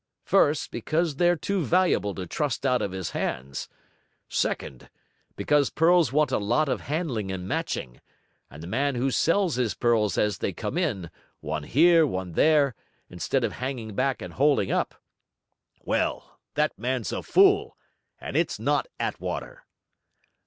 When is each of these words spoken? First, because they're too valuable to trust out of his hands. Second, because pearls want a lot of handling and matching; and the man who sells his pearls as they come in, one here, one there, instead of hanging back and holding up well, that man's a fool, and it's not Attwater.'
First, 0.25 0.71
because 0.71 1.17
they're 1.17 1.35
too 1.35 1.63
valuable 1.63 2.15
to 2.15 2.25
trust 2.25 2.65
out 2.65 2.81
of 2.81 2.91
his 2.91 3.11
hands. 3.11 3.69
Second, 4.27 4.89
because 5.35 5.69
pearls 5.69 6.11
want 6.11 6.31
a 6.31 6.39
lot 6.39 6.67
of 6.67 6.81
handling 6.81 7.31
and 7.31 7.47
matching; 7.47 8.01
and 8.49 8.63
the 8.63 8.67
man 8.67 8.95
who 8.95 9.11
sells 9.11 9.57
his 9.57 9.75
pearls 9.75 10.17
as 10.17 10.39
they 10.39 10.53
come 10.53 10.75
in, 10.75 11.11
one 11.39 11.65
here, 11.65 12.07
one 12.07 12.31
there, 12.31 12.73
instead 13.11 13.43
of 13.43 13.51
hanging 13.53 13.93
back 13.93 14.23
and 14.23 14.33
holding 14.33 14.71
up 14.71 14.95
well, 15.83 16.39
that 16.55 16.79
man's 16.79 17.11
a 17.11 17.21
fool, 17.21 17.77
and 18.19 18.35
it's 18.35 18.57
not 18.59 18.87
Attwater.' 18.99 19.61